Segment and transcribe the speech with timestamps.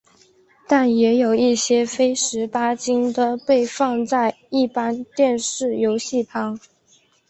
[0.67, 6.59] 但也有一些非十八禁的被放在一般电视游戏旁。